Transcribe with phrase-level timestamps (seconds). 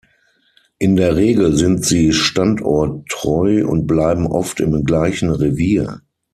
[0.79, 6.01] In der Regel sind sie standorttreu und bleiben oft im gleichen Revier.